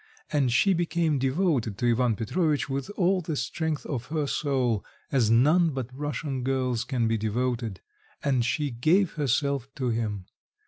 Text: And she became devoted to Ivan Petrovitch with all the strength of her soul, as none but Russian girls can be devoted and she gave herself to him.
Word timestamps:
And 0.33 0.51
she 0.51 0.73
became 0.73 1.19
devoted 1.19 1.77
to 1.77 1.91
Ivan 1.91 2.15
Petrovitch 2.15 2.67
with 2.67 2.89
all 2.97 3.21
the 3.21 3.35
strength 3.35 3.85
of 3.85 4.07
her 4.07 4.25
soul, 4.25 4.83
as 5.11 5.29
none 5.29 5.69
but 5.75 5.93
Russian 5.95 6.41
girls 6.41 6.83
can 6.83 7.07
be 7.07 7.19
devoted 7.19 7.81
and 8.23 8.43
she 8.43 8.71
gave 8.71 9.11
herself 9.11 9.67
to 9.75 9.89
him. 9.89 10.25